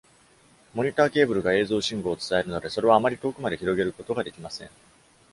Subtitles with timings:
[0.73, 4.69] モニターケーブルが映像信号を伝えるので、それはあまり遠くまで広げることができません。